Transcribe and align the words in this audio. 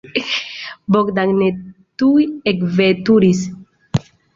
Bogdan 0.95 1.35
ne 1.43 1.51
tuj 2.01 2.27
ekveturis. 2.55 3.49